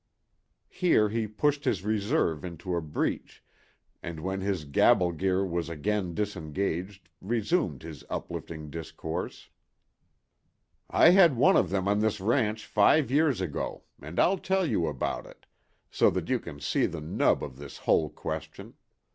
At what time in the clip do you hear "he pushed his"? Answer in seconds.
1.09-1.83